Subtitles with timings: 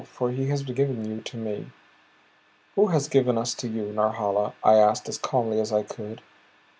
[0.11, 1.67] For he has given you to me."
[2.73, 6.23] "Who has given us to you Norhala?" I asked, as calmly as I could.